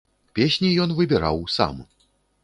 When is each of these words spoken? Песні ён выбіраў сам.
Песні 0.37 0.71
ён 0.85 0.93
выбіраў 0.99 1.37
сам. 1.57 1.75